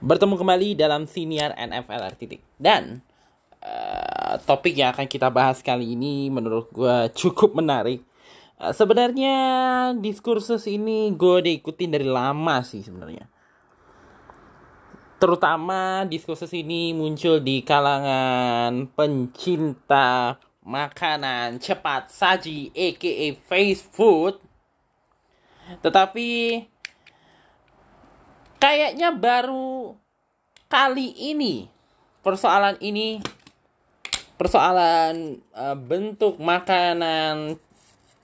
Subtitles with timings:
[0.00, 3.04] Bertemu kembali dalam siniar NFL titik dan
[3.60, 8.00] uh, topik yang akan kita bahas kali ini menurut gue cukup menarik.
[8.56, 9.36] Uh, sebenarnya
[10.00, 13.28] diskursus ini gue udah ikutin dari lama sih sebenarnya.
[15.20, 24.40] Terutama diskursus ini muncul di kalangan pencinta makanan cepat saji aka fast food.
[25.84, 26.28] Tetapi
[28.64, 29.92] kayaknya baru
[30.72, 31.68] kali ini
[32.24, 33.20] persoalan ini
[34.40, 37.60] persoalan uh, bentuk makanan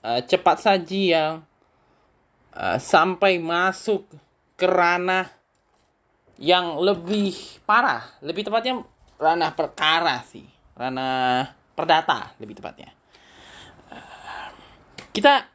[0.01, 1.45] uh, cepat saji yang
[2.57, 4.09] uh, sampai masuk
[4.57, 5.29] ke ranah
[6.41, 7.37] yang lebih
[7.69, 8.81] parah, lebih tepatnya
[9.21, 12.89] ranah perkara sih, ranah perdata lebih tepatnya.
[15.13, 15.45] Kita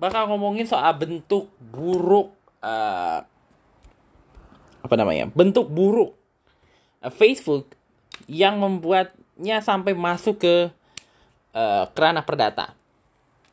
[0.00, 2.32] bakal ngomongin soal bentuk buruk
[2.64, 3.20] uh,
[4.90, 6.18] apa namanya bentuk buruk
[7.14, 7.78] Facebook
[8.26, 10.56] yang membuatnya sampai masuk ke
[11.54, 12.74] uh, kerana perdata.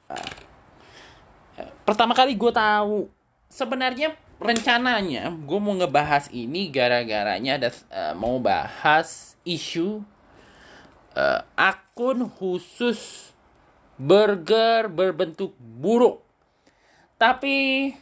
[0.09, 3.05] Uh, pertama kali gue tahu
[3.53, 10.01] sebenarnya rencananya gue mau ngebahas ini gara-garanya ada uh, mau bahas isu
[11.13, 13.29] uh, akun khusus
[13.93, 16.25] burger berbentuk buruk.
[17.21, 17.93] Tapi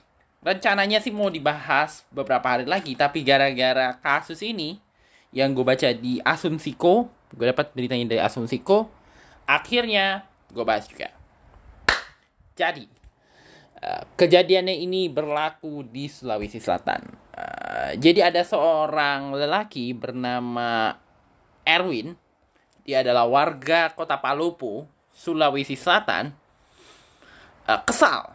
[0.45, 4.77] rencananya sih mau dibahas beberapa hari lagi tapi gara-gara kasus ini
[5.33, 8.87] yang gue baca di Asumsiko gue dapat beritanya dari Asumsiko
[9.49, 11.11] akhirnya gue bahas juga.
[12.59, 12.87] Jadi
[13.83, 17.03] uh, kejadiannya ini berlaku di Sulawesi Selatan.
[17.35, 20.95] Uh, jadi ada seorang lelaki bernama
[21.67, 22.15] Erwin.
[22.85, 26.31] Dia adalah warga kota Palopo Sulawesi Selatan.
[27.65, 28.34] Uh, kesal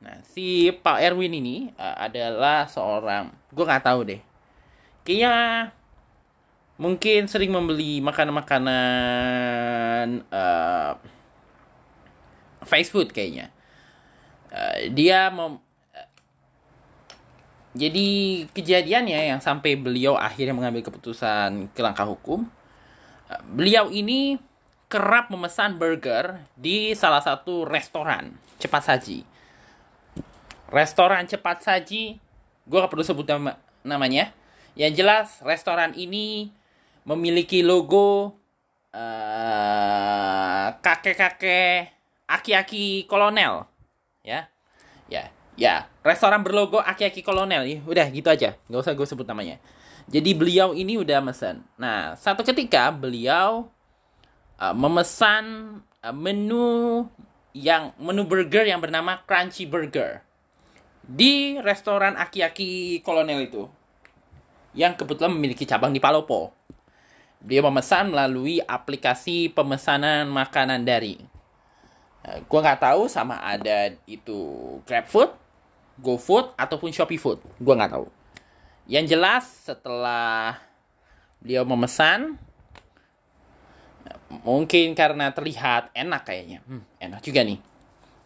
[0.00, 4.20] Nah, si Pak Erwin ini uh, adalah seorang, gue nggak tahu deh.
[5.04, 5.68] Kayaknya
[6.80, 10.96] mungkin sering membeli makanan-makanan uh,
[12.64, 13.52] fast food kayaknya.
[14.48, 15.60] Uh, dia mem
[17.70, 18.08] jadi
[18.50, 22.48] kejadiannya yang sampai beliau akhirnya mengambil keputusan ke langkah hukum.
[23.28, 24.40] Uh, beliau ini
[24.88, 29.29] kerap memesan burger di salah satu restoran cepat saji
[30.70, 32.16] restoran cepat saji.
[32.64, 34.30] Gue gak perlu sebut nama namanya.
[34.78, 36.54] Yang jelas restoran ini
[37.02, 38.38] memiliki logo
[38.94, 41.90] uh, kakek-kakek
[42.30, 43.66] aki-aki kolonel.
[44.22, 44.46] Ya.
[45.10, 45.90] Ya ya.
[46.00, 47.66] Restoran berlogo aki-aki kolonel.
[47.66, 48.56] Ya udah gitu aja.
[48.70, 49.58] Nggak usah gue sebut namanya.
[50.10, 51.66] Jadi beliau ini udah mesen.
[51.76, 53.68] Nah satu ketika beliau
[54.56, 57.04] uh, memesan uh, menu
[57.50, 60.22] yang menu burger yang bernama crunchy burger
[61.04, 63.64] di restoran aki-aki kolonel itu
[64.76, 66.54] yang kebetulan memiliki cabang di Palopo.
[67.40, 71.24] Dia memesan melalui aplikasi pemesanan makanan daring.
[72.20, 74.38] Nah, gua nggak tahu sama ada itu
[74.84, 75.32] GrabFood,
[75.98, 77.40] GoFood ataupun Shopee Food.
[77.56, 78.06] Gua nggak tahu.
[78.84, 80.60] Yang jelas setelah
[81.40, 82.36] beliau memesan
[84.44, 86.60] mungkin karena terlihat enak kayaknya.
[86.68, 87.69] Hmm, enak juga nih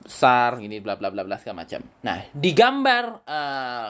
[0.04, 1.81] besar ini bla bla bla bla segala macam.
[2.04, 3.88] Nah, di gambar uh,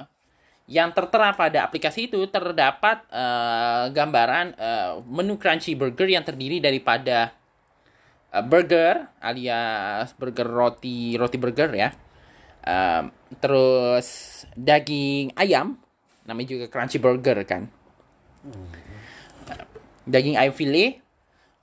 [0.70, 7.34] yang tertera pada aplikasi itu terdapat uh, gambaran uh, menu crunchy burger yang terdiri daripada
[8.30, 11.91] uh, burger alias burger roti roti burger ya.
[12.64, 15.76] Uh, terus daging ayam
[16.25, 17.69] namanya juga crunchy burger kan.
[18.46, 18.72] Uh,
[20.08, 21.02] daging ayam filet,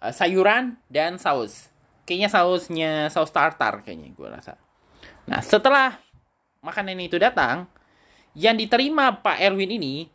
[0.03, 1.70] uh, sayuran dan saus
[2.11, 4.59] kayaknya sausnya saus tartar kayaknya gue rasa.
[5.31, 5.95] Nah setelah
[6.59, 7.71] makanan itu datang,
[8.35, 10.11] yang diterima Pak Erwin ini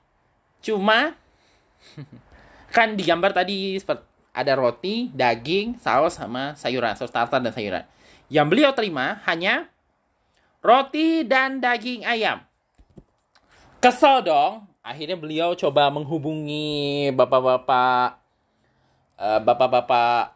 [0.61, 1.17] cuma
[2.77, 4.05] kan digambar tadi seperti
[4.37, 7.89] ada roti, daging, saus sama sayuran, saus tartar dan sayuran.
[8.29, 9.73] Yang beliau terima hanya
[10.61, 12.45] roti dan daging ayam.
[13.81, 14.69] Kesel dong.
[14.85, 18.21] Akhirnya beliau coba menghubungi bapak-bapak
[19.17, 20.36] uh, bapak-bapak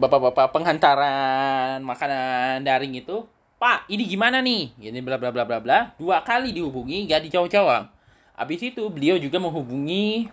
[0.00, 3.28] bapak-bapak penghantaran makanan daring itu,
[3.60, 4.72] Pak, ini gimana nih?
[4.80, 5.78] Gini bla bla bla bla bla.
[6.00, 7.92] Dua kali dihubungi, gak dijawab-jawab.
[8.40, 10.32] Habis itu beliau juga menghubungi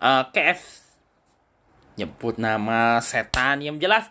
[0.00, 0.60] uh, KF
[2.00, 4.08] nyebut nama setan yang jelas.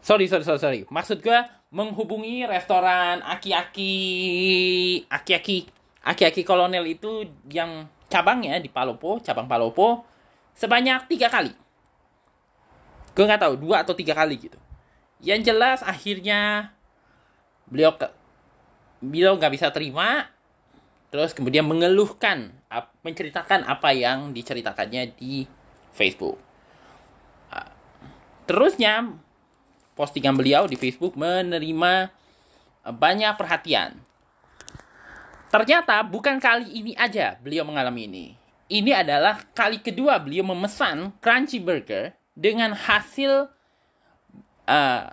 [0.00, 0.80] Sorry, sorry, sorry, sorry.
[0.88, 1.36] Maksud gue
[1.68, 3.92] menghubungi restoran aki-aki
[5.12, 5.68] aki-aki
[6.00, 10.06] aki-aki kolonel itu yang cabangnya di Palopo, cabang Palopo
[10.54, 11.63] sebanyak tiga kali
[13.14, 14.58] gue nggak tahu dua atau tiga kali gitu.
[15.22, 16.74] Yang jelas akhirnya
[17.70, 18.10] beliau ke
[19.00, 20.28] beliau nggak bisa terima
[21.08, 22.50] terus kemudian mengeluhkan
[23.06, 25.46] menceritakan apa yang diceritakannya di
[25.94, 26.42] Facebook.
[28.44, 29.14] Terusnya
[29.94, 32.10] postingan beliau di Facebook menerima
[32.84, 33.96] banyak perhatian.
[35.54, 38.26] Ternyata bukan kali ini aja beliau mengalami ini.
[38.66, 43.46] Ini adalah kali kedua beliau memesan crunchy burger dengan hasil
[44.66, 45.04] uh,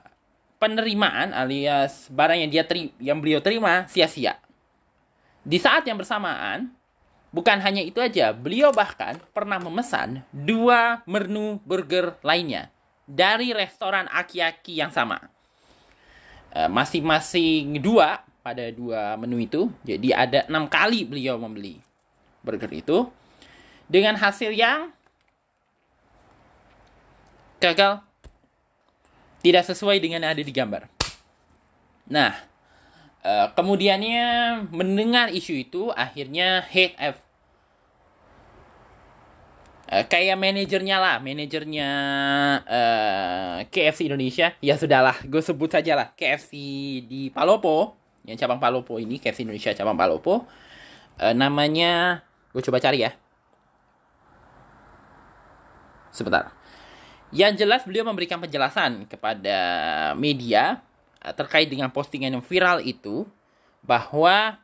[0.57, 4.38] penerimaan alias barang yang dia teri yang beliau terima sia-sia.
[5.41, 6.69] Di saat yang bersamaan,
[7.33, 12.69] bukan hanya itu aja, beliau bahkan pernah memesan dua menu burger lainnya
[13.09, 15.17] dari restoran aki-aki yang sama.
[16.51, 21.81] Uh, masing-masing dua pada dua menu itu, jadi ada enam kali beliau membeli
[22.45, 23.09] burger itu
[23.89, 24.94] dengan hasil yang
[27.62, 28.02] gagal
[29.46, 30.90] tidak sesuai dengan yang ada di gambar.
[32.10, 32.34] Nah,
[33.25, 34.25] uh, kemudiannya
[34.69, 37.18] mendengar isu itu, akhirnya head F
[39.90, 41.90] uh, kayak manajernya lah, manajernya
[42.66, 44.54] uh, eh, KFC Indonesia.
[44.62, 46.54] Ya sudahlah, gue sebut saja lah KFC
[47.06, 50.46] di Palopo, yang cabang Palopo ini, KFC Indonesia cabang Palopo.
[51.18, 53.12] Uh, namanya, gue coba cari ya.
[56.12, 56.61] Sebentar.
[57.31, 59.57] Yang jelas beliau memberikan penjelasan kepada
[60.19, 60.83] media
[61.24, 63.24] uh, terkait dengan postingan yang viral itu
[63.81, 64.60] bahwa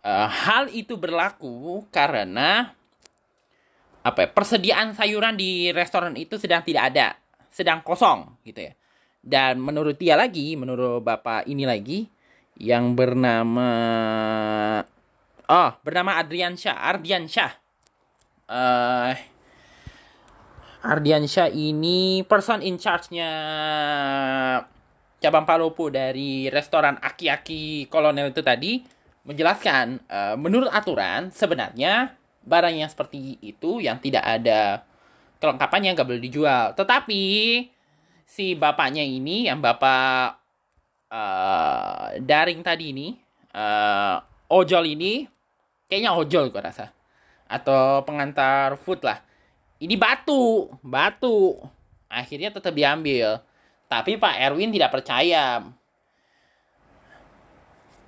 [0.00, 2.72] uh, hal itu berlaku karena
[4.00, 7.06] apa ya, persediaan sayuran di restoran itu sedang tidak ada,
[7.52, 8.72] sedang kosong gitu ya.
[9.20, 12.08] Dan menurut dia lagi, menurut bapak ini lagi
[12.58, 13.70] yang bernama
[15.46, 17.52] oh bernama Adrian Syah, Ardian Syah.
[18.48, 19.12] Uh,
[20.78, 23.30] Ardiansyah ini person in charge-nya
[25.18, 28.86] cabang Palopo dari restoran Aki-Aki Kolonel itu tadi
[29.26, 32.14] menjelaskan uh, menurut aturan sebenarnya
[32.46, 34.86] barang yang seperti itu yang tidak ada
[35.42, 36.72] kelengkapannya nggak boleh dijual.
[36.78, 37.22] Tetapi
[38.22, 40.38] si bapaknya ini yang bapak
[41.10, 43.08] uh, daring tadi ini
[43.52, 45.26] uh, ojol ini
[45.90, 46.94] kayaknya ojol gue rasa
[47.48, 49.27] atau pengantar food lah
[49.78, 51.58] ini batu, batu.
[52.10, 53.42] Akhirnya tetap diambil.
[53.86, 55.64] Tapi Pak Erwin tidak percaya.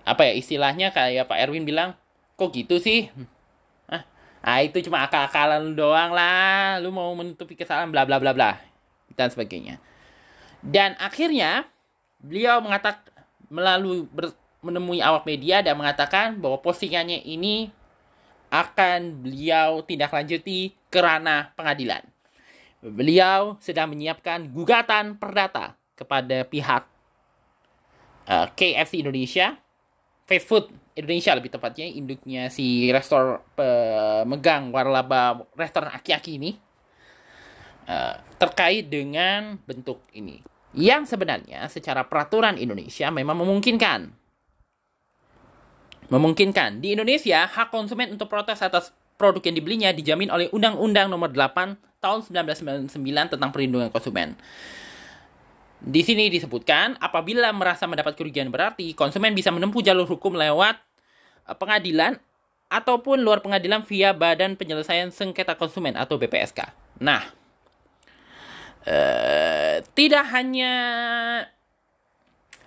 [0.04, 1.94] Apa ya istilahnya kayak Pak Erwin bilang,
[2.34, 3.08] kok gitu sih?
[4.40, 6.80] Ah, itu cuma akal-akalan doang lah.
[6.80, 8.56] Lu mau menutupi kesalahan bla bla bla bla
[9.12, 9.76] dan sebagainya.
[10.64, 11.68] Dan akhirnya
[12.20, 13.04] beliau mengatakan
[13.52, 14.08] melalui
[14.64, 17.72] menemui awak media dan mengatakan bahwa postingannya ini
[18.50, 22.02] akan beliau tindak lanjuti ke ranah pengadilan.
[22.82, 26.82] Beliau sedang menyiapkan gugatan perdata kepada pihak
[28.26, 29.54] uh, KFC Indonesia,
[30.26, 30.64] fast food
[30.98, 36.50] Indonesia lebih tepatnya, induknya si restor pemegang waralaba restoran aki-aki ini,
[37.86, 40.42] uh, terkait dengan bentuk ini.
[40.74, 44.19] Yang sebenarnya secara peraturan Indonesia memang memungkinkan
[46.10, 46.82] memungkinkan.
[46.82, 51.78] Di Indonesia, hak konsumen untuk protes atas produk yang dibelinya dijamin oleh Undang-Undang Nomor 8
[52.00, 54.32] Tahun 1999 tentang Perlindungan Konsumen.
[55.80, 60.76] Di sini disebutkan, apabila merasa mendapat kerugian berarti, konsumen bisa menempuh jalur hukum lewat
[61.48, 62.20] eh, pengadilan
[62.68, 66.68] ataupun luar pengadilan via Badan Penyelesaian Sengketa Konsumen atau BPSK.
[67.00, 67.24] Nah,
[68.84, 70.72] eh, tidak hanya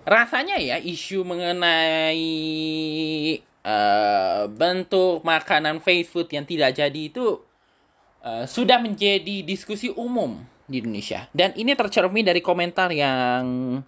[0.03, 2.27] rasanya ya isu mengenai
[3.63, 7.39] uh, bentuk makanan fast food yang tidak jadi itu
[8.23, 11.27] uh, sudah menjadi diskusi umum di Indonesia.
[11.31, 13.79] Dan ini tercermin dari komentar yang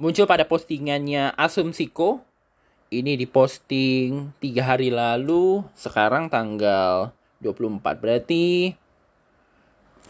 [0.00, 2.24] muncul pada postingannya Asumsiko.
[2.90, 8.74] Ini diposting tiga hari lalu sekarang tanggal 24 berarti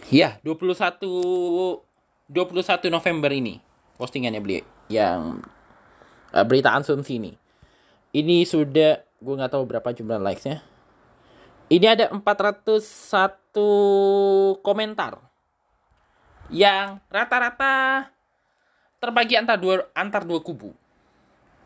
[0.09, 0.97] ya 21
[2.33, 3.61] 21 November ini
[4.01, 5.45] postingannya beliau yang
[6.33, 7.37] uh, berita asumsi ini.
[8.17, 10.65] Ini sudah gue nggak tahu berapa jumlah likesnya.
[11.69, 12.25] Ini ada 401
[14.65, 15.23] komentar
[16.51, 18.11] yang rata-rata
[18.99, 20.75] terbagi antar dua antar dua kubu.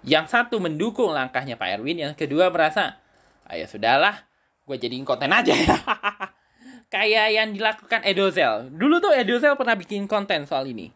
[0.05, 3.01] Yang satu mendukung langkahnya Pak Erwin, yang kedua merasa,
[3.49, 4.29] ya sudahlah,
[4.69, 5.81] gue jadiin konten aja ya.
[6.93, 8.69] Kayak yang dilakukan Edozel.
[8.69, 10.93] Dulu tuh Edozel pernah bikin konten soal ini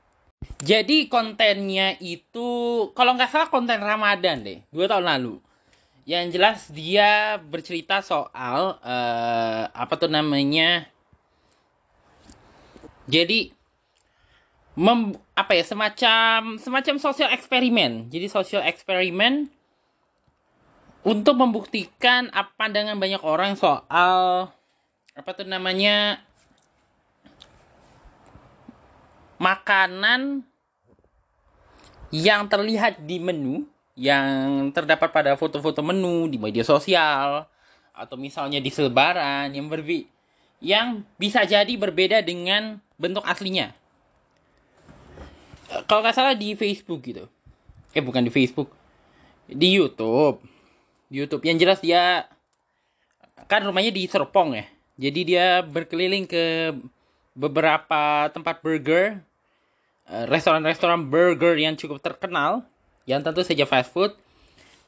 [0.58, 2.48] jadi kontennya itu
[2.98, 5.34] kalau nggak salah konten Ramadan deh, dua tahun lalu.
[6.02, 10.90] Yang jelas dia bercerita soal uh, apa tuh namanya.
[13.06, 13.54] Jadi
[14.74, 18.10] mem, apa ya semacam semacam sosial eksperimen.
[18.10, 19.46] Jadi sosial eksperimen
[21.06, 24.50] untuk membuktikan apa pandangan banyak orang soal
[25.14, 26.18] apa tuh namanya
[29.38, 30.42] makanan
[32.10, 33.64] yang terlihat di menu
[33.98, 37.46] yang terdapat pada foto-foto menu di media sosial
[37.90, 40.06] atau misalnya di selebaran yang berbi
[40.62, 43.74] yang bisa jadi berbeda dengan bentuk aslinya.
[45.86, 47.26] Kalau nggak salah di Facebook gitu.
[47.94, 48.70] Eh bukan di Facebook.
[49.46, 50.42] Di YouTube.
[51.10, 52.26] Di YouTube yang jelas dia
[53.46, 54.66] kan rumahnya di Serpong ya.
[54.98, 56.74] Jadi dia berkeliling ke
[57.38, 59.27] beberapa tempat burger Eh,
[60.08, 62.64] restoran-restoran burger yang cukup terkenal
[63.04, 64.12] yang tentu saja fast food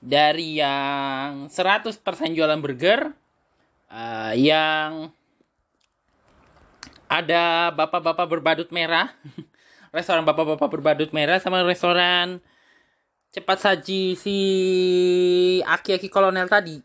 [0.00, 2.00] dari yang 100%
[2.32, 3.12] jualan burger
[3.92, 5.12] uh, yang
[7.10, 9.12] ada bapak-bapak berbadut merah
[9.96, 12.40] restoran bapak-bapak berbadut merah sama restoran
[13.30, 14.36] cepat saji si
[15.62, 16.82] aki-aki kolonel tadi.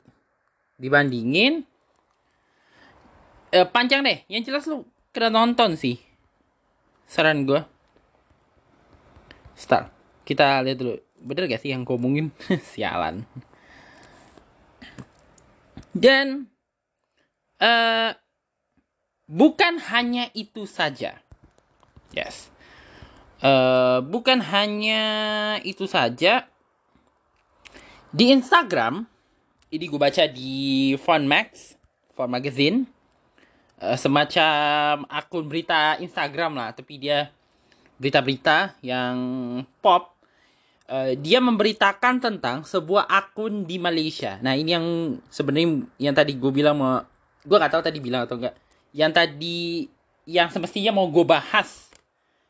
[0.75, 1.63] Dibandingin
[3.55, 4.83] uh, panjang deh yang jelas lu
[5.15, 5.95] kena nonton sih
[7.07, 7.61] saran gue
[9.55, 9.89] start.
[10.27, 10.95] Kita lihat dulu.
[11.25, 12.29] Bener gak sih yang ngomongin
[12.75, 13.25] sialan.
[15.95, 16.51] Dan
[17.63, 18.11] uh,
[19.25, 21.23] bukan hanya itu saja.
[22.11, 22.51] Yes.
[23.39, 25.03] Uh, bukan hanya
[25.63, 26.45] itu saja.
[28.15, 29.07] Di Instagram
[29.75, 31.75] ini gue baca di Fun Max
[32.15, 32.87] Fun Magazine
[33.83, 37.27] uh, semacam akun berita Instagram lah tapi dia
[37.95, 39.15] berita-berita yang
[39.79, 40.15] pop
[40.89, 44.37] uh, dia memberitakan tentang sebuah akun di Malaysia.
[44.41, 44.85] Nah ini yang
[45.29, 47.01] sebenarnya yang tadi gue bilang mau
[47.45, 48.55] gue nggak tahu tadi bilang atau enggak.
[48.95, 49.57] Yang tadi
[50.25, 51.91] yang semestinya mau gue bahas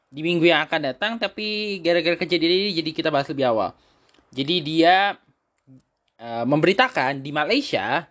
[0.07, 3.75] di minggu yang akan datang tapi gara-gara kejadian ini jadi kita bahas lebih awal.
[4.31, 5.15] Jadi dia
[6.19, 8.07] uh, memberitakan di Malaysia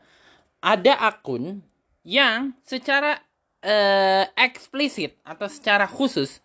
[0.61, 1.61] ada akun
[2.05, 3.21] yang secara
[3.65, 6.44] uh, eksplisit atau secara khusus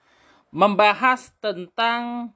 [0.50, 2.34] membahas tentang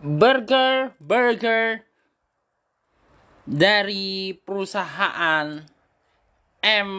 [0.00, 1.84] burger burger
[3.46, 5.64] dari perusahaan
[6.60, 6.90] M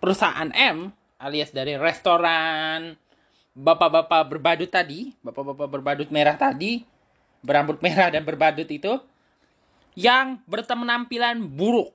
[0.00, 2.96] perusahaan M alias dari restoran
[3.60, 6.80] bapak-bapak berbadut tadi, bapak-bapak berbadut merah tadi,
[7.44, 8.96] berambut merah dan berbadut itu
[9.98, 11.92] yang berpenampilan buruk.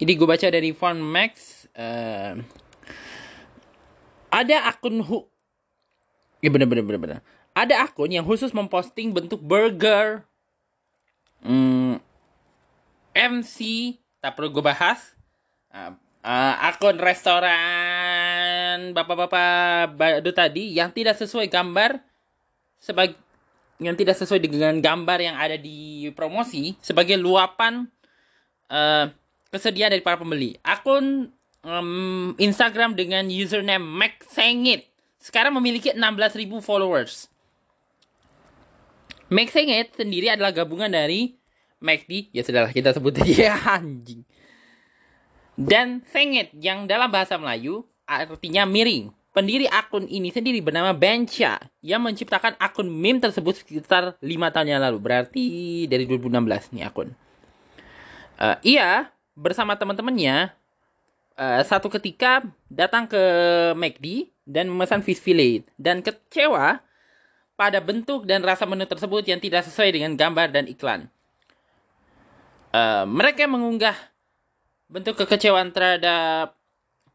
[0.00, 2.40] Ini gue baca dari Fun Max uh,
[4.32, 5.28] ada akun hu
[6.40, 7.18] ya bener bener bener bener.
[7.52, 10.24] Ada akun yang khusus memposting bentuk burger.
[11.44, 12.00] Hmm,
[13.12, 13.58] MC
[14.24, 15.12] tak perlu gue bahas.
[15.68, 15.92] Uh,
[16.24, 22.00] uh, akun restoran bapak-bapak badu tadi yang tidak sesuai gambar
[22.80, 23.20] sebagai
[23.82, 27.90] yang tidak sesuai dengan gambar yang ada di promosi sebagai luapan
[28.70, 29.10] uh,
[29.52, 30.56] kesediaan dari para pembeli.
[30.64, 31.28] Akun
[31.62, 34.88] um, Instagram dengan username MacSengit
[35.22, 37.30] sekarang memiliki 16.000 followers.
[39.30, 41.36] MacSengit sendiri adalah gabungan dari
[41.82, 44.26] MacD, ya sudahlah kita sebut aja anjing.
[45.52, 49.12] Dan Sengit yang dalam bahasa Melayu artinya miring.
[49.32, 54.80] Pendiri akun ini sendiri bernama Bencha yang menciptakan akun meme tersebut sekitar 5 tahun yang
[54.84, 55.00] lalu.
[55.00, 55.44] Berarti
[55.88, 57.16] dari 2016 nih akun.
[58.36, 60.52] Uh, ia bersama teman-temannya
[61.36, 63.22] uh, satu ketika datang ke
[63.76, 66.80] McD dan memesan fish fillet dan kecewa
[67.56, 71.06] pada bentuk dan rasa menu tersebut yang tidak sesuai dengan gambar dan iklan.
[72.72, 73.94] Uh, mereka mengunggah
[74.88, 76.56] bentuk kekecewaan terhadap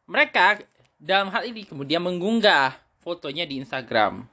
[0.06, 0.62] mereka
[0.98, 4.26] dalam hal ini kemudian mengunggah fotonya di Instagram.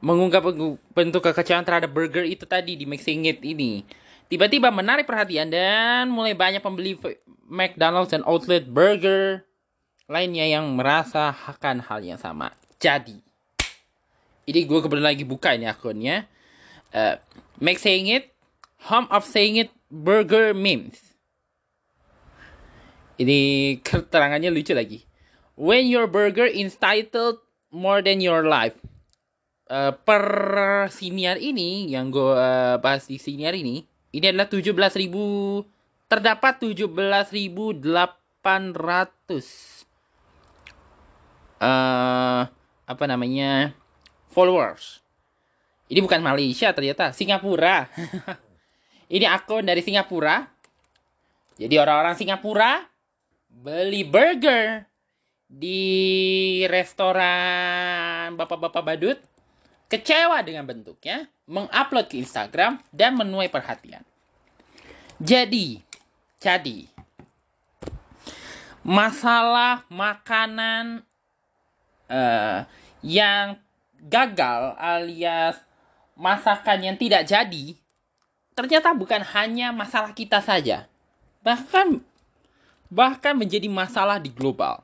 [0.00, 0.44] Mengunggah
[0.92, 3.80] bentuk kekecewaan terhadap burger itu tadi di Mixing It ini.
[4.26, 6.98] Tiba-tiba menarik perhatian dan mulai banyak pembeli
[7.46, 9.46] McDonald's dan Outlet Burger
[10.10, 12.50] lainnya yang merasakan hal yang sama.
[12.82, 13.18] Jadi,
[14.46, 16.26] ini gue kebetulan lagi buka ini akunnya.
[16.90, 17.18] Uh,
[17.62, 18.34] Make Saying It,
[18.90, 20.98] Home of Saying It Burger Memes.
[23.18, 23.38] Ini
[23.80, 25.06] keterangannya lucu lagi.
[25.54, 27.40] When your burger is titled
[27.72, 28.76] more than your life.
[29.66, 30.22] Uh, per
[30.94, 33.82] siniar ini, yang gue uh, bahas di siniar ini,
[34.16, 34.72] ini adalah 17.000
[36.08, 37.84] terdapat 17.800
[41.60, 42.42] uh,
[42.88, 43.76] apa namanya
[44.32, 45.04] followers.
[45.92, 47.92] Ini bukan Malaysia ternyata, Singapura.
[49.14, 50.48] Ini akun dari Singapura.
[51.60, 52.82] Jadi orang-orang Singapura
[53.46, 54.82] beli burger
[55.46, 59.18] di restoran bapak-bapak badut
[59.86, 64.02] kecewa dengan bentuknya, mengupload ke Instagram, dan menuai perhatian.
[65.22, 65.80] Jadi,
[66.42, 66.90] jadi,
[68.86, 71.02] masalah makanan
[72.06, 72.62] uh,
[73.02, 73.58] yang
[73.98, 75.58] gagal alias
[76.16, 77.76] masakan yang tidak jadi,
[78.56, 80.88] ternyata bukan hanya masalah kita saja.
[81.44, 82.00] Bahkan
[82.90, 84.82] bahkan menjadi masalah di global.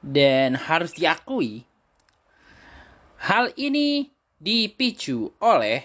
[0.00, 1.68] Dan harus diakui,
[3.20, 4.08] hal ini
[4.40, 5.84] dipicu oleh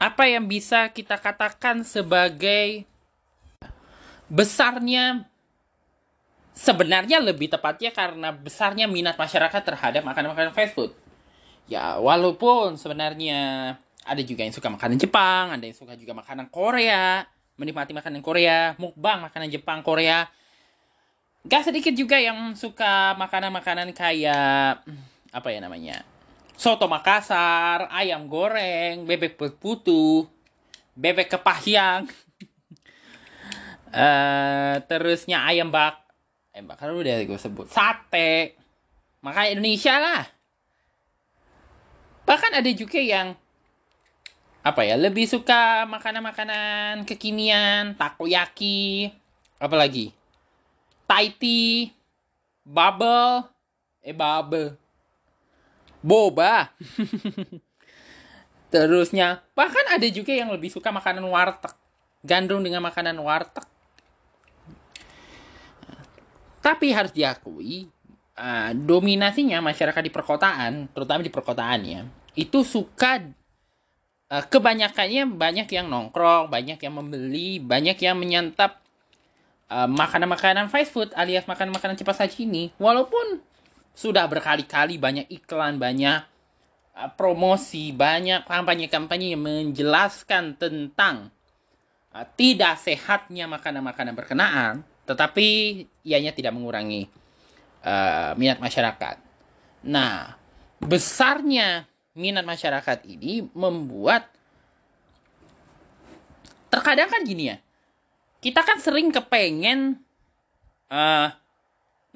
[0.00, 2.88] apa yang bisa kita katakan sebagai
[4.30, 5.28] besarnya
[6.56, 10.90] sebenarnya lebih tepatnya karena besarnya minat masyarakat terhadap makanan-makanan fast food.
[11.68, 13.76] Ya, walaupun sebenarnya
[14.08, 17.28] ada juga yang suka makanan Jepang, ada yang suka juga makanan Korea,
[17.60, 20.24] menikmati makanan Korea, mukbang makanan Jepang, Korea.
[21.44, 24.82] Gak sedikit juga yang suka makanan-makanan kayak
[25.32, 26.04] apa ya namanya?
[26.58, 30.26] Soto Makassar, ayam goreng, bebek putu,
[30.98, 32.10] bebek kepahyang.
[33.94, 36.02] uh, terusnya ayam bak
[36.50, 37.70] ayam bakar udah gue sebut.
[37.70, 38.58] Sate.
[39.22, 40.22] Makanya Indonesia lah.
[42.26, 43.38] Bahkan ada juga yang
[44.68, 49.08] apa ya lebih suka makanan-makanan kekinian takoyaki
[49.56, 50.12] apalagi
[51.08, 51.88] Thai tea
[52.68, 53.48] bubble
[54.04, 54.76] eh bubble
[56.04, 56.70] boba.
[58.72, 61.72] Terusnya bahkan ada juga yang lebih suka makanan warteg.
[62.20, 63.64] Gandrung dengan makanan warteg.
[66.58, 67.88] Tapi harus diakui
[68.38, 72.00] uh, dominasinya masyarakat di perkotaan terutama di perkotaan ya
[72.38, 73.24] itu suka
[74.30, 78.84] uh, kebanyakannya banyak yang nongkrong banyak yang membeli banyak yang menyantap
[79.68, 79.92] makanan
[80.32, 82.72] makanan-makanan fast food alias makanan-makanan cepat saji ini.
[82.80, 83.44] Walaupun
[83.98, 86.22] sudah berkali-kali banyak iklan banyak
[86.94, 91.34] uh, promosi banyak kampanye-kampanye yang menjelaskan tentang
[92.14, 95.46] uh, tidak sehatnya makanan-makanan berkenaan tetapi
[96.06, 97.08] ianya tidak mengurangi
[97.80, 99.16] uh, minat masyarakat.
[99.88, 100.36] Nah,
[100.84, 104.28] besarnya minat masyarakat ini membuat
[106.68, 107.56] terkadang kan gini ya,
[108.44, 109.96] kita kan sering kepengen
[110.92, 111.32] uh,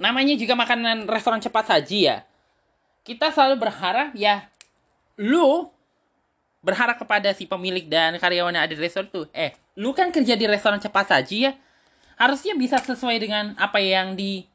[0.03, 2.27] namanya juga makanan restoran cepat saji ya.
[3.07, 4.51] Kita selalu berharap ya
[5.15, 5.71] lu
[6.63, 10.35] berharap kepada si pemilik dan karyawan yang ada di restoran tuh, eh, lu kan kerja
[10.39, 11.53] di restoran cepat saji ya,
[12.19, 14.47] harusnya bisa sesuai dengan apa yang di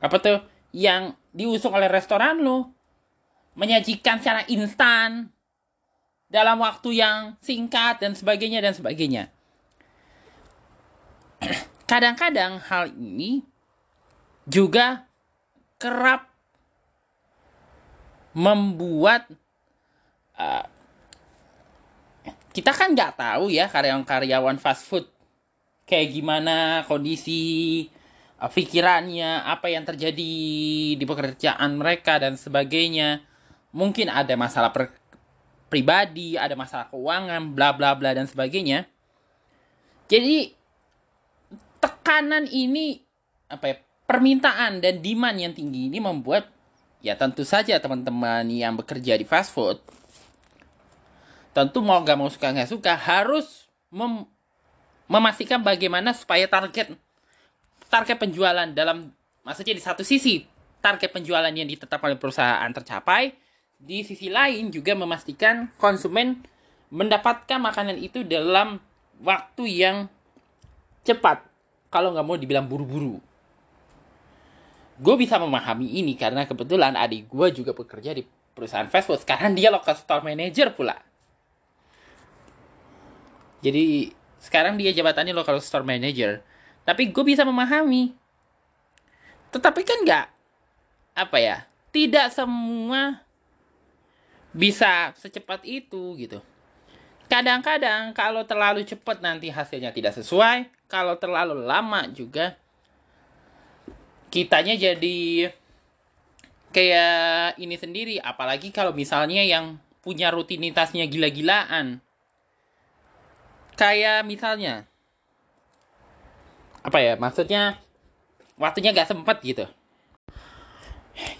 [0.00, 0.40] apa tuh
[0.72, 2.72] yang diusung oleh restoran lo
[3.60, 5.28] menyajikan secara instan
[6.32, 9.28] dalam waktu yang singkat dan sebagainya dan sebagainya.
[11.90, 13.49] Kadang-kadang hal ini
[14.50, 15.06] juga
[15.78, 16.26] kerap
[18.34, 19.30] membuat
[20.34, 20.66] uh,
[22.50, 25.06] kita kan nggak tahu ya karyawan-karyawan fast food
[25.86, 27.86] kayak gimana kondisi
[28.38, 30.34] uh, pikirannya, apa yang terjadi
[30.94, 33.22] di pekerjaan mereka dan sebagainya.
[33.70, 34.90] Mungkin ada masalah per
[35.70, 38.86] pribadi, ada masalah keuangan, bla bla bla dan sebagainya.
[40.10, 40.50] Jadi
[41.78, 42.98] tekanan ini
[43.46, 43.76] apa ya,
[44.10, 46.50] permintaan dan demand yang tinggi ini membuat
[46.98, 49.78] ya tentu saja teman-teman yang bekerja di fast food
[51.54, 54.26] tentu mau gak mau suka nggak suka harus mem
[55.06, 56.90] memastikan bagaimana supaya target
[57.86, 59.14] target penjualan dalam
[59.46, 60.42] maksudnya di satu sisi
[60.80, 63.36] target penjualan yang ditetapkan oleh perusahaan tercapai,
[63.76, 66.40] di sisi lain juga memastikan konsumen
[66.90, 68.80] mendapatkan makanan itu dalam
[69.22, 69.96] waktu yang
[71.06, 71.46] cepat.
[71.92, 73.20] Kalau nggak mau dibilang buru-buru.
[75.00, 78.20] Gue bisa memahami ini karena kebetulan adik gue juga bekerja di
[78.52, 79.24] perusahaan fast food.
[79.24, 81.00] Sekarang dia local store manager pula.
[83.64, 86.44] Jadi sekarang dia jabatannya local store manager.
[86.84, 88.12] Tapi gue bisa memahami.
[89.48, 90.26] Tetapi kan nggak
[91.16, 91.56] apa ya?
[91.90, 93.24] Tidak semua
[94.52, 96.44] bisa secepat itu gitu.
[97.30, 102.59] Kadang-kadang kalau terlalu cepat nanti hasilnya tidak sesuai, kalau terlalu lama juga
[104.30, 105.50] kitanya jadi
[106.70, 112.00] kayak ini sendiri, apalagi kalau misalnya yang punya rutinitasnya gila-gilaan.
[113.76, 114.84] Kayak misalnya
[116.80, 117.76] apa ya maksudnya
[118.56, 119.64] waktunya gak sempet gitu.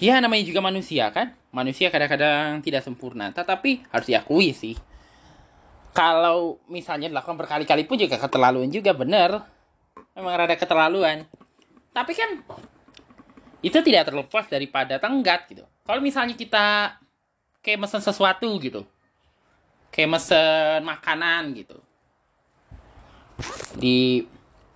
[0.00, 1.32] Ya namanya juga manusia kan?
[1.52, 3.32] Manusia kadang-kadang tidak sempurna.
[3.32, 4.76] Tetapi harus diakui sih.
[5.96, 9.40] Kalau misalnya dilakukan berkali-kali pun juga keterlaluan juga bener.
[10.16, 11.24] Memang rada keterlaluan.
[11.90, 12.30] Tapi kan
[13.60, 15.64] itu tidak terlepas daripada tenggat gitu.
[15.84, 16.96] Kalau misalnya kita
[17.60, 18.84] kayak mesen sesuatu gitu.
[19.92, 21.76] Kayak mesen makanan gitu.
[23.76, 24.24] Di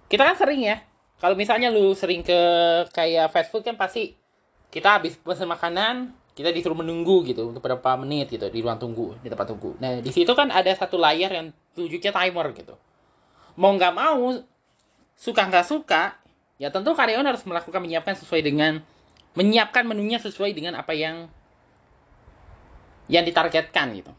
[0.08, 0.80] kita kan sering ya.
[1.16, 2.40] Kalau misalnya lu sering ke
[2.92, 4.12] kayak fast food kan pasti
[4.68, 9.14] kita habis pesan makanan kita disuruh menunggu gitu untuk beberapa menit gitu di ruang tunggu
[9.22, 9.78] di tempat tunggu.
[9.78, 11.46] Nah di situ kan ada satu layar yang
[11.78, 12.74] tunjuknya timer gitu.
[13.54, 14.34] Mau nggak mau
[15.14, 16.18] suka nggak suka
[16.58, 18.82] ya tentu karyawan harus melakukan menyiapkan sesuai dengan
[19.34, 21.26] menyiapkan menunya sesuai dengan apa yang
[23.10, 24.12] yang ditargetkan gitu.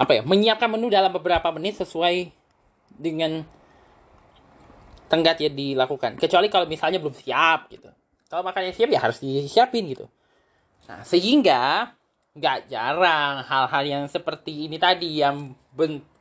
[0.00, 0.22] Apa ya?
[0.24, 2.32] Menyiapkan menu dalam beberapa menit sesuai
[2.96, 3.44] dengan
[5.08, 6.16] tenggat ya dilakukan.
[6.16, 7.88] Kecuali kalau misalnya belum siap gitu.
[8.30, 10.06] Kalau makannya siap ya harus disiapin gitu.
[10.88, 11.92] Nah sehingga
[12.30, 15.50] nggak jarang hal-hal yang seperti ini tadi yang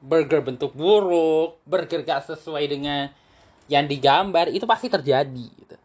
[0.02, 3.14] burger bentuk buruk burger gak sesuai dengan
[3.70, 5.78] yang digambar itu pasti terjadi gitu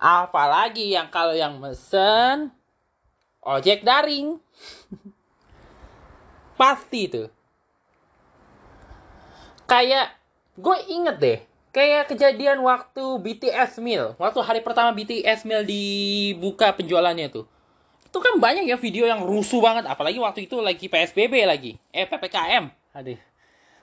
[0.00, 2.54] apalagi yang kalau yang mesen
[3.42, 4.38] ojek daring
[6.56, 7.28] Pasti itu.
[9.68, 10.16] Kayak
[10.56, 11.38] gue inget deh.
[11.76, 14.16] Kayak kejadian waktu BTS Meal.
[14.16, 17.44] Waktu hari pertama BTS Meal dibuka penjualannya tuh.
[18.08, 19.84] Itu kan banyak ya video yang rusuh banget.
[19.84, 21.76] Apalagi waktu itu lagi PSBB lagi.
[21.92, 22.72] Eh PPKM.
[22.96, 23.20] Aduh.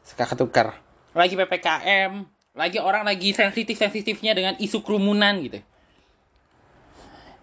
[0.02, 0.82] Suka ketukar.
[1.14, 2.26] Lagi PPKM.
[2.54, 5.60] Lagi orang lagi sensitif-sensitifnya dengan isu kerumunan gitu.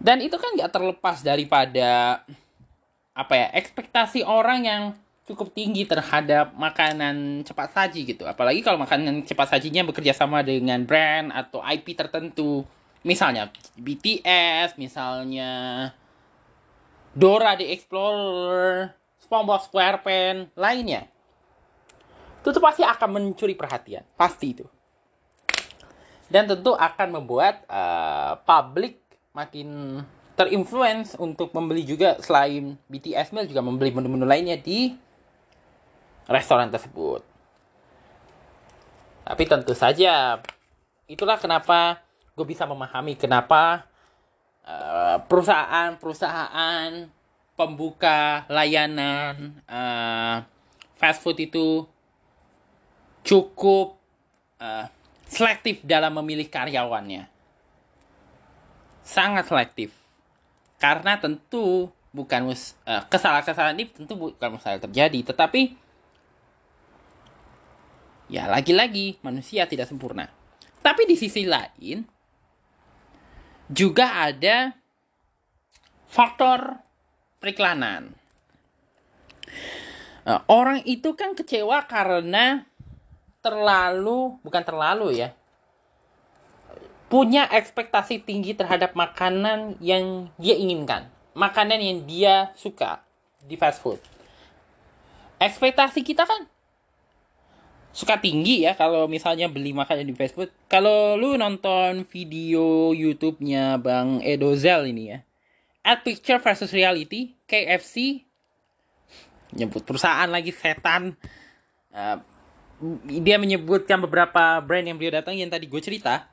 [0.00, 2.22] Dan itu kan gak terlepas daripada
[3.10, 4.82] apa ya ekspektasi orang yang
[5.28, 8.26] cukup tinggi terhadap makanan cepat saji gitu.
[8.26, 12.66] Apalagi kalau makanan cepat sajinya bekerja sama dengan brand atau IP tertentu.
[13.00, 13.48] Misalnya
[13.80, 15.88] BTS, misalnya
[17.16, 21.08] Dora the Explorer, SpongeBob SquarePants, lainnya.
[22.40, 24.66] Itu tuh pasti akan mencuri perhatian, pasti itu.
[26.30, 29.02] Dan tentu akan membuat uh, publik
[29.34, 30.00] makin
[30.40, 34.96] terinfluence untuk membeli juga selain BTS meal juga membeli menu-menu lainnya di
[36.30, 37.20] restoran tersebut.
[39.26, 40.40] Tapi tentu saja
[41.10, 42.00] itulah kenapa
[42.38, 43.84] gue bisa memahami kenapa
[44.64, 47.10] eh, perusahaan-perusahaan
[47.52, 50.40] pembuka layanan uh,
[50.96, 51.84] fast food itu
[53.20, 54.00] cukup
[54.56, 54.88] uh,
[55.30, 57.30] selektif dalam memilih karyawannya.
[59.06, 59.94] Sangat selektif.
[60.82, 65.78] Karena tentu bukan uh, kesalahan-kesalahan ini tentu bukan masalah terjadi, tetapi
[68.30, 70.30] Ya, lagi-lagi manusia tidak sempurna.
[70.86, 72.06] Tapi di sisi lain
[73.66, 74.70] juga ada
[76.06, 76.78] faktor
[77.42, 78.14] periklanan.
[80.22, 82.69] Nah, orang itu kan kecewa karena
[83.40, 85.32] terlalu, bukan terlalu ya,
[87.10, 93.02] punya ekspektasi tinggi terhadap makanan yang dia inginkan, makanan yang dia suka
[93.42, 93.98] di fast food.
[95.40, 96.46] Ekspektasi kita kan
[97.90, 100.52] suka tinggi ya kalau misalnya beli makanan di fast food.
[100.70, 105.18] Kalau lu nonton video YouTube-nya Bang Edozel ini ya.
[105.80, 108.22] At Picture versus Reality, KFC
[109.56, 111.18] nyebut perusahaan lagi setan.
[111.90, 112.22] Uh,
[113.04, 116.24] dia menyebutkan beberapa brand yang beliau datang yang tadi gue cerita.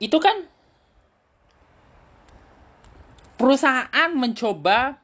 [0.00, 0.48] Itu kan
[3.38, 4.98] perusahaan mencoba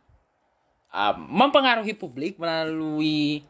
[0.91, 3.45] uh, mempengaruhi publik melalui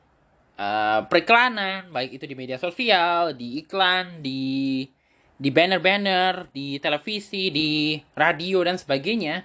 [0.58, 4.84] uh, periklanan baik itu di media sosial di iklan di
[5.34, 9.42] di banner-banner di televisi di radio dan sebagainya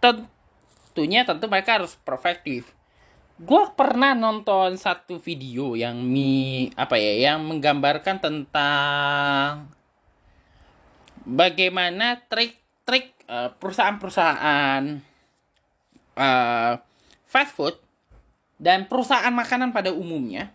[0.00, 2.68] tentunya tentu mereka harus perfektif
[3.40, 9.72] gue pernah nonton satu video yang mi apa ya yang menggambarkan tentang
[11.24, 15.00] bagaimana trik-trik uh, perusahaan-perusahaan
[16.20, 16.72] uh,
[17.24, 17.80] fast food
[18.60, 20.52] dan perusahaan makanan pada umumnya,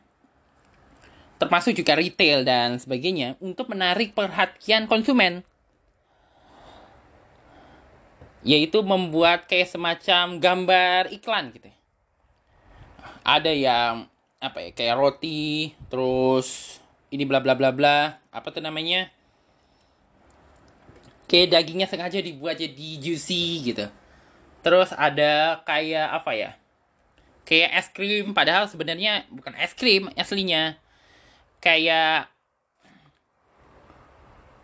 [1.42, 5.42] termasuk juga retail dan sebagainya, untuk menarik perhatian konsumen.
[8.46, 11.75] Yaitu membuat kayak semacam gambar iklan gitu.
[13.26, 14.08] Ada yang
[14.40, 16.78] apa ya kayak roti, terus
[17.10, 19.10] ini bla bla bla bla, apa tuh namanya?
[21.26, 23.86] Kayak dagingnya sengaja dibuat jadi juicy gitu.
[24.62, 26.52] Terus ada kayak apa ya?
[27.46, 30.82] kayak es krim padahal sebenarnya bukan es krim aslinya
[31.62, 32.28] kayak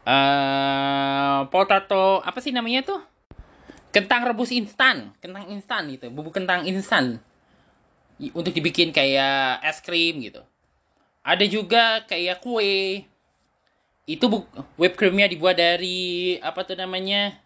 [0.03, 2.99] uh, potato apa sih namanya tuh
[3.93, 7.21] kentang rebus instan kentang instan gitu bubuk kentang instan
[8.29, 10.45] untuk dibikin kayak es krim gitu.
[11.25, 13.05] Ada juga kayak kue.
[14.05, 14.45] Itu bu
[14.77, 17.41] whipped creamnya dibuat dari apa tuh namanya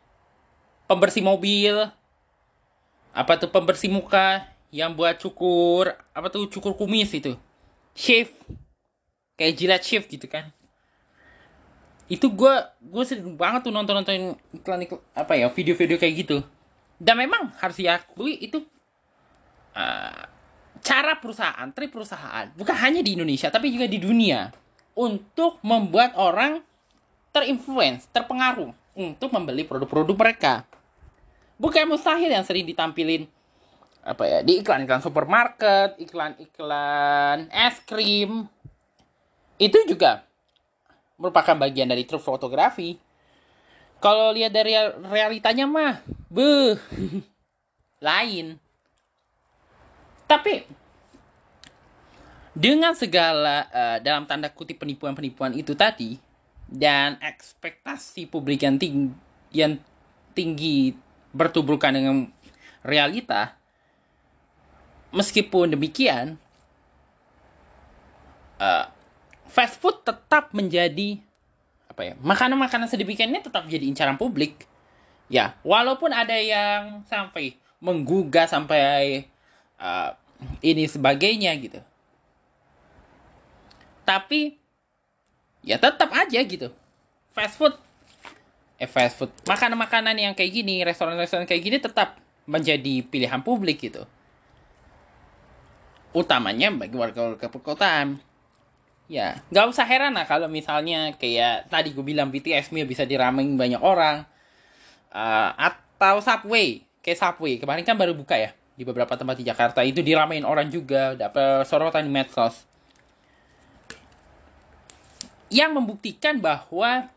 [0.92, 1.88] pembersih mobil.
[3.16, 4.44] Apa tuh pembersih muka
[4.76, 7.40] yang buat cukur apa tuh cukur kumis itu.
[7.96, 8.32] Shave
[9.40, 10.52] kayak jilat shave gitu kan.
[12.12, 16.38] Itu gue gue sering banget tuh nonton nonton iklan iklan apa ya video-video kayak gitu.
[17.00, 18.64] Dan memang harus diakui itu
[19.76, 20.35] uh,
[20.84, 24.52] cara perusahaan tri perusahaan bukan hanya di Indonesia tapi juga di dunia
[24.96, 26.64] untuk membuat orang
[27.36, 30.64] terinfluence, terpengaruh untuk membeli produk-produk mereka.
[31.60, 33.28] Bukan mustahil yang sering ditampilin
[34.06, 38.48] apa ya di iklan-iklan supermarket, iklan-iklan es krim
[39.60, 40.24] itu juga
[41.20, 42.96] merupakan bagian dari truk fotografi.
[44.00, 44.76] Kalau lihat dari
[45.08, 45.94] realitanya mah,
[46.28, 46.76] beh,
[48.08, 48.60] lain.
[50.26, 50.66] Tapi
[52.56, 56.16] dengan segala uh, dalam tanda kutip penipuan-penipuan itu tadi
[56.66, 59.12] dan ekspektasi publik yang tinggi,
[59.54, 59.78] yang
[60.34, 60.96] tinggi
[61.36, 62.32] bertuburkan dengan
[62.80, 63.60] realita,
[65.12, 66.40] meskipun demikian,
[68.58, 68.88] uh,
[69.52, 71.20] fast food tetap menjadi
[71.92, 74.64] apa ya makanan-makanan sedemikian ini tetap jadi incaran publik.
[75.26, 79.26] Ya, walaupun ada yang sampai menggugah sampai
[79.80, 80.12] uh,
[80.62, 81.80] ini sebagainya gitu.
[84.06, 84.56] Tapi
[85.66, 86.70] ya tetap aja gitu.
[87.34, 87.74] Fast food.
[88.78, 89.32] Eh fast food.
[89.50, 94.06] Makanan-makanan yang kayak gini restoran-restoran kayak gini tetap menjadi pilihan publik gitu.
[96.16, 98.22] Utamanya bagi warga-warga perkotaan.
[99.06, 103.58] Ya nggak usah heran lah kalau misalnya kayak tadi gue bilang BTS nya bisa diramein
[103.58, 104.26] banyak orang.
[105.10, 106.86] Uh, atau Subway.
[107.02, 107.58] Kayak Subway.
[107.58, 111.64] Kemarin kan baru buka ya di beberapa tempat di Jakarta itu diramein orang juga dapat
[111.64, 112.68] sorotan di medsos
[115.50, 117.08] yang membuktikan bahwa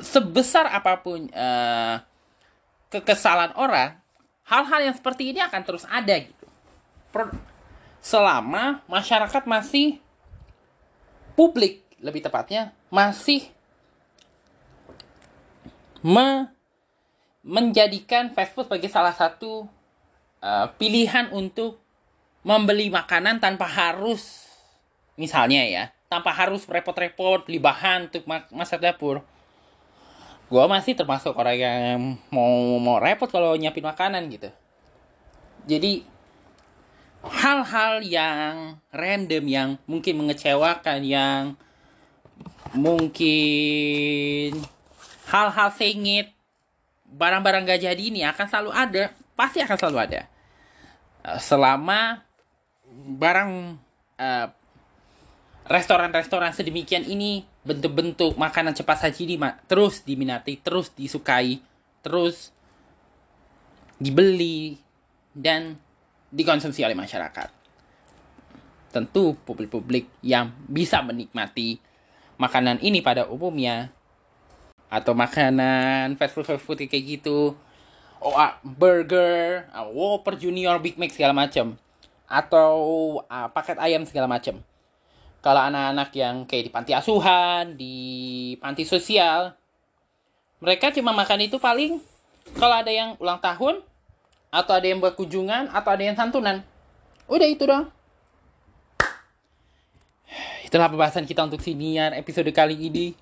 [0.00, 1.96] sebesar apa pun uh,
[2.90, 3.94] kekesalan orang,
[4.48, 6.46] hal-hal yang seperti ini akan terus ada gitu.
[8.00, 10.00] selama masyarakat masih
[11.36, 13.44] publik lebih tepatnya masih
[16.00, 16.48] me
[17.40, 19.64] menjadikan fast food sebagai salah satu
[20.44, 21.80] uh, pilihan untuk
[22.44, 24.48] membeli makanan tanpa harus
[25.16, 29.22] misalnya ya tanpa harus repot-repot beli bahan untuk masak dapur.
[30.50, 32.00] Gue masih termasuk orang yang
[32.34, 32.50] mau
[32.82, 34.50] mau repot kalau nyiapin makanan gitu.
[35.70, 36.02] Jadi
[37.22, 41.54] hal-hal yang random yang mungkin mengecewakan yang
[42.74, 44.58] mungkin
[45.30, 46.34] hal-hal sengit
[47.10, 50.20] barang-barang gak jadi ini akan selalu ada pasti akan selalu ada
[51.36, 52.24] selama
[53.20, 53.50] barang
[54.18, 54.48] uh,
[55.70, 59.36] restoran-restoran sedemikian ini bentuk-bentuk makanan cepat saji ini
[59.68, 61.60] terus diminati, terus disukai,
[62.00, 62.50] terus
[64.00, 64.80] dibeli
[65.36, 65.76] dan
[66.32, 67.52] dikonsumsi oleh masyarakat.
[68.90, 71.78] Tentu publik-publik yang bisa menikmati
[72.40, 73.92] makanan ini pada umumnya
[74.90, 77.54] atau makanan fast food fast food kayak gitu
[78.18, 81.78] oh uh, burger uh, Whopper Junior Big Mac segala macam
[82.26, 82.74] atau
[83.24, 84.58] uh, paket ayam segala macam
[85.40, 87.96] kalau anak-anak yang kayak di panti asuhan, di
[88.60, 89.56] panti sosial,
[90.60, 91.96] mereka cuma makan itu paling
[92.60, 93.80] kalau ada yang ulang tahun,
[94.52, 96.60] atau ada yang buat kunjungan, atau ada yang santunan.
[97.24, 97.88] Udah itu dong.
[100.68, 103.16] Itulah pembahasan kita untuk siniar episode kali ini.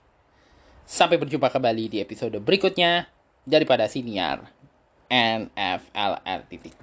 [0.89, 3.05] Sampai berjumpa kembali di episode berikutnya
[3.45, 4.41] daripada siniar
[5.13, 6.81] NFLR titik.